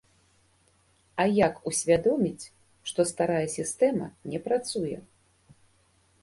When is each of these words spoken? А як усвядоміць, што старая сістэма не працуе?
А 1.23 1.25
як 1.47 1.55
усвядоміць, 1.71 2.47
што 2.93 3.05
старая 3.11 3.43
сістэма 3.57 4.07
не 4.33 4.39
працуе? 4.49 4.97